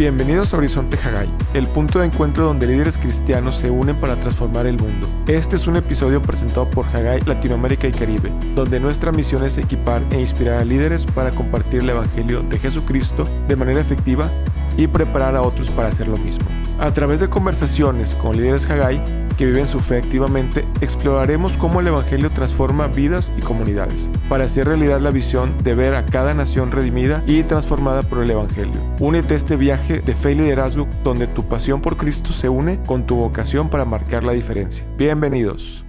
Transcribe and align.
Bienvenidos 0.00 0.54
a 0.54 0.56
Horizonte 0.56 0.96
Hagai, 0.96 1.28
el 1.52 1.68
punto 1.68 1.98
de 1.98 2.06
encuentro 2.06 2.46
donde 2.46 2.66
líderes 2.66 2.96
cristianos 2.96 3.56
se 3.56 3.68
unen 3.68 4.00
para 4.00 4.18
transformar 4.18 4.66
el 4.66 4.78
mundo. 4.78 5.06
Este 5.26 5.56
es 5.56 5.66
un 5.66 5.76
episodio 5.76 6.22
presentado 6.22 6.70
por 6.70 6.86
Hagai 6.86 7.20
Latinoamérica 7.20 7.86
y 7.86 7.92
Caribe, 7.92 8.32
donde 8.54 8.80
nuestra 8.80 9.12
misión 9.12 9.44
es 9.44 9.58
equipar 9.58 10.02
e 10.10 10.18
inspirar 10.18 10.58
a 10.58 10.64
líderes 10.64 11.04
para 11.04 11.32
compartir 11.32 11.82
el 11.82 11.90
Evangelio 11.90 12.42
de 12.42 12.58
Jesucristo 12.58 13.28
de 13.46 13.56
manera 13.56 13.82
efectiva 13.82 14.32
y 14.80 14.88
preparar 14.88 15.36
a 15.36 15.42
otros 15.42 15.70
para 15.70 15.88
hacer 15.88 16.08
lo 16.08 16.16
mismo. 16.16 16.46
A 16.78 16.92
través 16.92 17.20
de 17.20 17.28
conversaciones 17.28 18.14
con 18.14 18.36
líderes 18.36 18.68
Hagai 18.70 19.02
que 19.36 19.46
viven 19.46 19.66
su 19.66 19.80
fe 19.80 19.96
activamente, 19.96 20.66
exploraremos 20.82 21.56
cómo 21.56 21.80
el 21.80 21.86
Evangelio 21.86 22.30
transforma 22.30 22.88
vidas 22.88 23.32
y 23.38 23.40
comunidades, 23.40 24.10
para 24.28 24.44
hacer 24.44 24.66
realidad 24.66 25.00
la 25.00 25.10
visión 25.10 25.56
de 25.62 25.74
ver 25.74 25.94
a 25.94 26.04
cada 26.04 26.34
nación 26.34 26.70
redimida 26.70 27.22
y 27.26 27.42
transformada 27.44 28.02
por 28.02 28.22
el 28.22 28.30
Evangelio. 28.30 28.82
Únete 28.98 29.32
a 29.32 29.36
este 29.38 29.56
viaje 29.56 30.00
de 30.00 30.14
fe 30.14 30.32
y 30.32 30.34
liderazgo 30.34 30.86
donde 31.04 31.26
tu 31.26 31.48
pasión 31.48 31.80
por 31.80 31.96
Cristo 31.96 32.32
se 32.32 32.50
une 32.50 32.82
con 32.84 33.06
tu 33.06 33.16
vocación 33.16 33.70
para 33.70 33.86
marcar 33.86 34.24
la 34.24 34.32
diferencia. 34.32 34.84
Bienvenidos. 34.98 35.86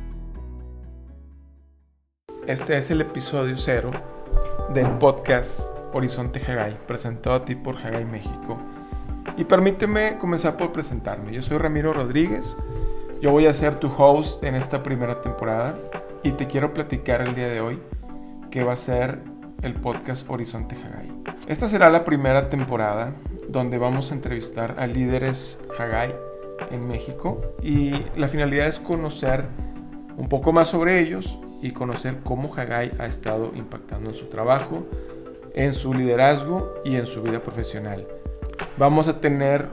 Este 2.47 2.77
es 2.77 2.89
el 2.89 3.01
episodio 3.01 3.57
cero 3.57 3.91
del 4.73 4.87
podcast 4.91 5.75
Horizonte 5.93 6.39
Hagai, 6.39 6.77
presentado 6.87 7.35
a 7.35 7.43
ti 7.43 7.55
por 7.55 7.75
Hagai 7.77 8.05
México. 8.05 8.57
Y 9.41 9.45
permíteme 9.45 10.19
comenzar 10.19 10.55
por 10.55 10.71
presentarme. 10.71 11.31
Yo 11.31 11.41
soy 11.41 11.57
Ramiro 11.57 11.93
Rodríguez, 11.93 12.55
yo 13.23 13.31
voy 13.31 13.47
a 13.47 13.53
ser 13.53 13.73
tu 13.73 13.87
host 13.87 14.43
en 14.43 14.53
esta 14.53 14.83
primera 14.83 15.19
temporada 15.19 15.75
y 16.21 16.33
te 16.33 16.45
quiero 16.45 16.75
platicar 16.75 17.23
el 17.23 17.33
día 17.33 17.47
de 17.47 17.59
hoy 17.59 17.79
que 18.51 18.61
va 18.63 18.73
a 18.73 18.75
ser 18.75 19.23
el 19.63 19.73
podcast 19.73 20.29
Horizonte 20.29 20.75
Hagai. 20.75 21.11
Esta 21.47 21.67
será 21.67 21.89
la 21.89 22.03
primera 22.03 22.51
temporada 22.51 23.15
donde 23.49 23.79
vamos 23.79 24.11
a 24.11 24.13
entrevistar 24.13 24.75
a 24.77 24.85
líderes 24.85 25.59
Hagai 25.75 26.13
en 26.69 26.87
México 26.87 27.41
y 27.63 27.95
la 28.15 28.27
finalidad 28.27 28.67
es 28.67 28.79
conocer 28.79 29.45
un 30.17 30.29
poco 30.29 30.53
más 30.53 30.67
sobre 30.67 30.99
ellos 30.99 31.39
y 31.63 31.71
conocer 31.71 32.19
cómo 32.23 32.53
Hagai 32.53 32.91
ha 32.99 33.07
estado 33.07 33.53
impactando 33.55 34.09
en 34.09 34.15
su 34.15 34.27
trabajo, 34.27 34.85
en 35.55 35.73
su 35.73 35.95
liderazgo 35.95 36.75
y 36.85 36.97
en 36.97 37.07
su 37.07 37.23
vida 37.23 37.41
profesional. 37.41 38.05
Vamos 38.77 39.07
a 39.07 39.19
tener 39.19 39.67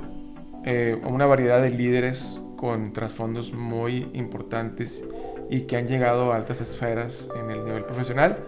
eh, 0.65 1.01
una 1.05 1.27
variedad 1.27 1.63
de 1.63 1.71
líderes 1.71 2.41
con 2.57 2.93
trasfondos 2.93 3.53
muy 3.53 4.11
importantes 4.13 5.07
y 5.49 5.63
que 5.63 5.77
han 5.77 5.87
llegado 5.87 6.33
a 6.33 6.37
altas 6.37 6.61
esferas 6.61 7.31
en 7.39 7.51
el 7.51 7.65
nivel 7.65 7.85
profesional. 7.85 8.39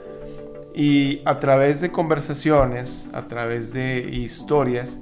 Y 0.74 1.22
a 1.24 1.38
través 1.38 1.80
de 1.80 1.90
conversaciones, 1.90 3.08
a 3.12 3.26
través 3.28 3.72
de 3.72 3.98
historias, 3.98 4.98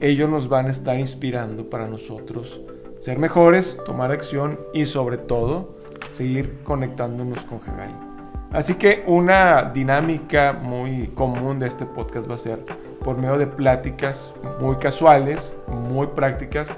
ellos 0.00 0.28
nos 0.28 0.48
van 0.48 0.66
a 0.66 0.70
estar 0.70 0.98
inspirando 0.98 1.68
para 1.68 1.86
nosotros 1.86 2.60
ser 3.00 3.18
mejores, 3.18 3.78
tomar 3.86 4.12
acción 4.12 4.60
y 4.74 4.86
sobre 4.86 5.16
todo 5.16 5.78
seguir 6.12 6.58
conectándonos 6.62 7.44
con 7.44 7.58
Hagai. 7.66 8.09
Así 8.52 8.74
que 8.74 9.04
una 9.06 9.70
dinámica 9.72 10.52
muy 10.52 11.08
común 11.14 11.60
de 11.60 11.68
este 11.68 11.86
podcast 11.86 12.28
va 12.28 12.34
a 12.34 12.38
ser 12.38 12.58
por 13.04 13.16
medio 13.16 13.38
de 13.38 13.46
pláticas 13.46 14.34
muy 14.60 14.76
casuales, 14.76 15.54
muy 15.68 16.08
prácticas, 16.08 16.74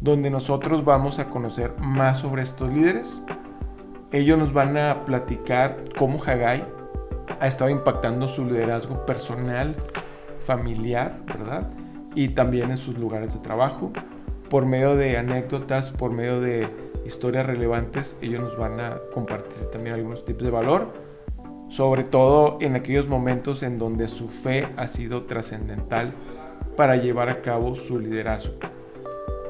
donde 0.00 0.30
nosotros 0.30 0.84
vamos 0.84 1.18
a 1.18 1.28
conocer 1.28 1.72
más 1.78 2.18
sobre 2.18 2.42
estos 2.42 2.70
líderes. 2.70 3.22
Ellos 4.12 4.38
nos 4.38 4.52
van 4.52 4.76
a 4.76 5.04
platicar 5.04 5.78
cómo 5.98 6.22
Hagai 6.22 6.64
ha 7.40 7.46
estado 7.46 7.70
impactando 7.70 8.28
su 8.28 8.44
liderazgo 8.44 9.04
personal, 9.04 9.74
familiar, 10.40 11.18
¿verdad? 11.26 11.70
Y 12.14 12.28
también 12.28 12.70
en 12.70 12.76
sus 12.76 12.96
lugares 12.96 13.34
de 13.34 13.40
trabajo. 13.40 13.92
Por 14.48 14.64
medio 14.64 14.94
de 14.96 15.16
anécdotas, 15.16 15.90
por 15.90 16.12
medio 16.12 16.40
de 16.40 16.89
historias 17.04 17.46
relevantes, 17.46 18.16
ellos 18.20 18.40
nos 18.40 18.56
van 18.56 18.80
a 18.80 19.00
compartir 19.12 19.66
también 19.70 19.94
algunos 19.94 20.24
tips 20.24 20.44
de 20.44 20.50
valor, 20.50 20.88
sobre 21.68 22.04
todo 22.04 22.58
en 22.60 22.76
aquellos 22.76 23.08
momentos 23.08 23.62
en 23.62 23.78
donde 23.78 24.08
su 24.08 24.28
fe 24.28 24.68
ha 24.76 24.86
sido 24.88 25.24
trascendental 25.24 26.12
para 26.76 26.96
llevar 26.96 27.28
a 27.28 27.42
cabo 27.42 27.76
su 27.76 27.98
liderazgo. 27.98 28.54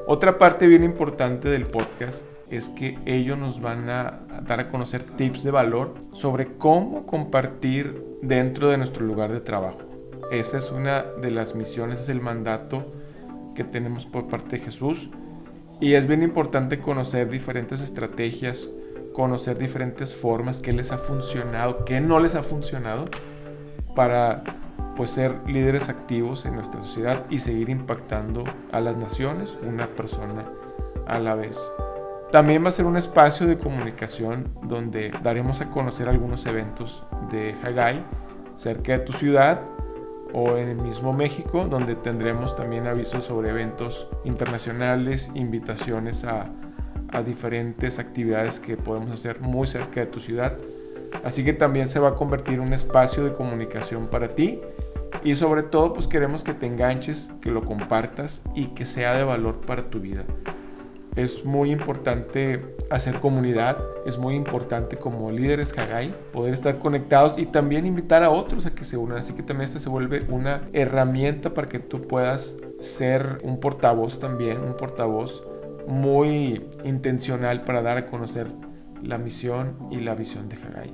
Otra 0.07 0.37
parte 0.37 0.67
bien 0.67 0.83
importante 0.83 1.49
del 1.49 1.67
podcast 1.67 2.25
es 2.49 2.67
que 2.67 2.97
ellos 3.05 3.37
nos 3.37 3.61
van 3.61 3.89
a 3.89 4.19
dar 4.45 4.59
a 4.59 4.69
conocer 4.69 5.03
tips 5.03 5.43
de 5.43 5.51
valor 5.51 5.93
sobre 6.11 6.57
cómo 6.57 7.05
compartir 7.05 8.03
dentro 8.21 8.69
de 8.69 8.77
nuestro 8.77 9.05
lugar 9.05 9.31
de 9.31 9.39
trabajo. 9.39 9.79
Esa 10.31 10.57
es 10.57 10.71
una 10.71 11.03
de 11.03 11.31
las 11.31 11.55
misiones, 11.55 12.01
es 12.01 12.09
el 12.09 12.21
mandato 12.21 12.85
que 13.55 13.63
tenemos 13.63 14.05
por 14.05 14.27
parte 14.27 14.57
de 14.57 14.63
Jesús. 14.63 15.09
Y 15.81 15.95
es 15.95 16.05
bien 16.05 16.21
importante 16.21 16.79
conocer 16.79 17.27
diferentes 17.27 17.81
estrategias, 17.81 18.69
conocer 19.13 19.57
diferentes 19.57 20.13
formas, 20.13 20.61
qué 20.61 20.73
les 20.73 20.91
ha 20.91 20.99
funcionado, 20.99 21.85
qué 21.85 21.99
no 21.99 22.19
les 22.19 22.35
ha 22.35 22.43
funcionado, 22.43 23.05
para 23.95 24.43
pues 24.95 25.09
ser 25.09 25.35
líderes 25.47 25.89
activos 25.89 26.45
en 26.45 26.53
nuestra 26.53 26.81
sociedad 26.81 27.25
y 27.31 27.39
seguir 27.39 27.69
impactando 27.69 28.43
a 28.71 28.79
las 28.79 28.95
naciones 28.95 29.57
una 29.67 29.87
persona 29.87 30.45
a 31.07 31.17
la 31.17 31.33
vez. 31.33 31.59
También 32.31 32.63
va 32.63 32.69
a 32.69 32.73
ser 32.73 32.85
un 32.85 32.95
espacio 32.95 33.47
de 33.47 33.57
comunicación 33.57 34.49
donde 34.61 35.11
daremos 35.23 35.61
a 35.61 35.71
conocer 35.71 36.07
algunos 36.07 36.45
eventos 36.45 37.03
de 37.31 37.55
Hagai 37.63 38.03
cerca 38.55 38.99
de 38.99 38.99
tu 38.99 39.13
ciudad 39.13 39.61
o 40.33 40.57
en 40.57 40.69
el 40.69 40.77
mismo 40.77 41.13
México, 41.13 41.67
donde 41.69 41.95
tendremos 41.95 42.55
también 42.55 42.87
avisos 42.87 43.25
sobre 43.25 43.49
eventos 43.49 44.07
internacionales, 44.23 45.31
invitaciones 45.35 46.23
a, 46.25 46.51
diferentes 47.25 47.99
actividades 47.99 48.61
que 48.61 48.77
podemos 48.77 49.11
hacer 49.11 49.41
muy 49.41 49.67
cerca 49.67 49.99
de 49.99 50.05
tu 50.05 50.21
ciudad. 50.21 50.57
Así 51.25 51.43
que 51.43 51.51
también 51.51 51.89
se 51.89 51.99
va 51.99 52.09
a 52.09 52.15
convertir 52.15 52.53
en 52.53 52.61
un 52.61 52.71
espacio 52.71 53.25
de 53.25 53.33
comunicación 53.33 54.07
para 54.07 54.29
ti 54.29 54.61
y 55.21 55.35
sobre 55.35 55.63
todo 55.63 55.91
pues 55.91 56.07
queremos 56.07 56.45
que 56.45 56.53
te 56.53 56.67
enganches, 56.67 57.29
que 57.41 57.51
lo 57.51 57.65
compartas 57.65 58.41
y 58.55 58.67
que 58.67 58.85
sea 58.85 59.13
de 59.15 59.25
valor 59.25 59.59
para 59.59 59.89
tu 59.89 59.99
vida. 59.99 60.23
Es 61.15 61.43
muy 61.43 61.71
importante 61.71 62.75
hacer 62.89 63.19
comunidad, 63.19 63.77
es 64.05 64.17
muy 64.17 64.35
importante 64.35 64.97
como 64.97 65.29
líderes 65.29 65.77
Hagai 65.77 66.13
poder 66.31 66.53
estar 66.53 66.77
conectados 66.77 67.37
y 67.37 67.45
también 67.45 67.85
invitar 67.85 68.23
a 68.23 68.29
otros 68.29 68.65
a 68.65 68.73
que 68.73 68.85
se 68.85 68.95
unan. 68.95 69.17
Así 69.17 69.33
que 69.33 69.43
también 69.43 69.65
esto 69.65 69.79
se 69.79 69.89
vuelve 69.89 70.25
una 70.29 70.69
herramienta 70.71 71.53
para 71.53 71.67
que 71.67 71.79
tú 71.79 72.07
puedas 72.07 72.55
ser 72.79 73.39
un 73.43 73.59
portavoz 73.59 74.19
también, 74.19 74.61
un 74.61 74.77
portavoz 74.77 75.43
muy 75.85 76.65
intencional 76.85 77.63
para 77.63 77.81
dar 77.81 77.97
a 77.97 78.05
conocer 78.05 78.47
la 79.03 79.17
misión 79.17 79.75
y 79.91 79.99
la 79.99 80.15
visión 80.15 80.47
de 80.47 80.55
Hagai. 80.55 80.93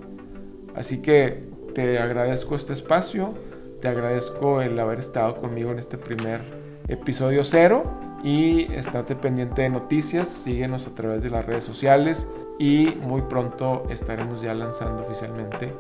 Así 0.76 1.02
que 1.02 1.48
te 1.76 2.00
agradezco 2.00 2.56
este 2.56 2.74
espacio, 2.74 3.36
te 3.82 3.88
agradezco 3.88 4.62
el 4.62 4.80
haber 4.80 4.98
estado 4.98 5.36
conmigo 5.38 5.72
en 5.72 5.78
este 5.78 6.00
primer 6.00 6.42
episodio 6.88 7.44
cero 7.44 8.07
y 8.24 8.72
estate 8.74 9.16
pendiente 9.16 9.62
de 9.62 9.70
noticias, 9.70 10.28
síguenos 10.28 10.88
a 10.88 10.96
través 10.96 11.24
de 11.24 11.30
las 11.30 11.46
redes 11.46 11.64
sociales 11.64 12.30
y 12.60 12.98
muy 13.02 13.22
pronto 13.24 13.84
estaremos 13.90 14.42
ya 14.42 14.54
lanzando 14.54 15.04
oficialmente 15.04 15.74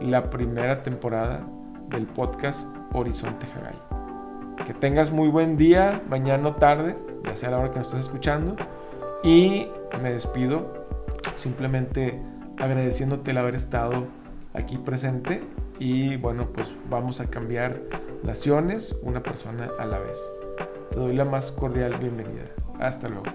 la 0.00 0.30
primera 0.30 0.82
temporada 0.82 1.46
del 1.88 2.06
podcast 2.06 2.68
Horizonte 2.92 3.46
Hagai. 3.54 3.74
Que 4.64 4.74
tengas 4.74 5.10
muy 5.10 5.28
buen 5.28 5.56
día, 5.56 6.02
mañana 6.08 6.48
o 6.48 6.54
tarde, 6.54 6.96
ya 7.24 7.36
sea 7.36 7.50
la 7.50 7.58
hora 7.58 7.70
que 7.70 7.78
nos 7.78 7.88
estés 7.88 8.06
escuchando. 8.06 8.56
Y 9.22 9.68
me 10.02 10.12
despido 10.12 10.86
simplemente 11.36 12.20
agradeciéndote 12.58 13.32
el 13.32 13.38
haber 13.38 13.54
estado 13.54 14.06
aquí 14.54 14.78
presente 14.78 15.42
y 15.78 16.16
bueno, 16.16 16.48
pues 16.52 16.72
vamos 16.88 17.20
a 17.20 17.26
cambiar 17.26 17.80
naciones 18.22 18.94
una 19.02 19.22
persona 19.22 19.70
a 19.78 19.86
la 19.86 19.98
vez. 19.98 20.39
Te 20.90 20.98
doy 20.98 21.14
la 21.14 21.24
más 21.24 21.52
cordial 21.52 21.98
bienvenida. 21.98 22.46
Hasta 22.80 23.08
luego. 23.08 23.26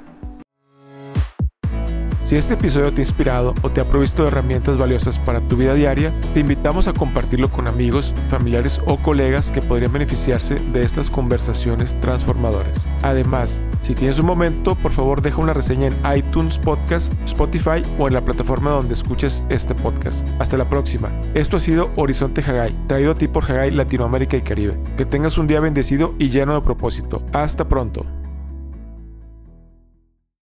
Si 2.25 2.35
este 2.35 2.55
episodio 2.55 2.91
te 2.91 3.03
ha 3.03 3.05
inspirado 3.05 3.53
o 3.61 3.69
te 3.69 3.81
ha 3.81 3.87
provisto 3.87 4.23
de 4.23 4.29
herramientas 4.29 4.79
valiosas 4.79 5.19
para 5.19 5.47
tu 5.47 5.57
vida 5.57 5.75
diaria, 5.75 6.11
te 6.33 6.39
invitamos 6.39 6.87
a 6.87 6.93
compartirlo 6.93 7.51
con 7.51 7.67
amigos, 7.67 8.15
familiares 8.29 8.81
o 8.87 8.97
colegas 8.97 9.51
que 9.51 9.61
podrían 9.61 9.93
beneficiarse 9.93 10.55
de 10.55 10.83
estas 10.83 11.11
conversaciones 11.11 11.99
transformadoras. 11.99 12.87
Además, 13.03 13.61
si 13.81 13.93
tienes 13.93 14.17
un 14.17 14.25
momento, 14.25 14.73
por 14.73 14.91
favor 14.91 15.21
deja 15.21 15.39
una 15.39 15.53
reseña 15.53 15.85
en 15.85 16.17
iTunes 16.17 16.57
Podcast, 16.57 17.13
Spotify 17.25 17.83
o 17.99 18.07
en 18.07 18.15
la 18.15 18.25
plataforma 18.25 18.71
donde 18.71 18.95
escuches 18.95 19.43
este 19.49 19.75
podcast. 19.75 20.27
Hasta 20.39 20.57
la 20.57 20.67
próxima. 20.67 21.11
Esto 21.35 21.57
ha 21.57 21.59
sido 21.59 21.91
Horizonte 21.95 22.41
Hagai, 22.41 22.75
traído 22.87 23.11
a 23.11 23.15
ti 23.15 23.27
por 23.27 23.43
Hagai 23.43 23.69
Latinoamérica 23.69 24.35
y 24.35 24.41
Caribe. 24.41 24.81
Que 24.97 25.05
tengas 25.05 25.37
un 25.37 25.45
día 25.45 25.59
bendecido 25.59 26.15
y 26.17 26.29
lleno 26.29 26.55
de 26.55 26.61
propósito. 26.61 27.21
Hasta 27.33 27.69
pronto. 27.69 28.03